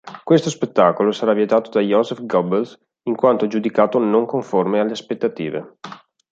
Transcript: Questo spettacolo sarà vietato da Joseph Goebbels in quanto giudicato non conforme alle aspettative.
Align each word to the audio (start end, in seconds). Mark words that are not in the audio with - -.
Questo 0.23 0.49
spettacolo 0.49 1.11
sarà 1.11 1.31
vietato 1.33 1.69
da 1.69 1.79
Joseph 1.79 2.25
Goebbels 2.25 2.75
in 3.03 3.13
quanto 3.13 3.45
giudicato 3.45 3.99
non 3.99 4.25
conforme 4.25 4.79
alle 4.79 4.93
aspettative. 4.93 5.75